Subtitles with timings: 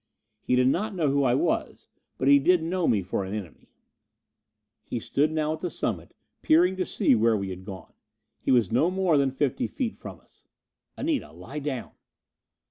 [0.41, 3.69] He did not know who I was, but he did know me for an enemy.
[4.83, 7.93] He stood now at the summit, peering to see where we had gone.
[8.39, 10.43] He was no more than fifty feet from us.
[10.97, 11.91] "Anita, lie down."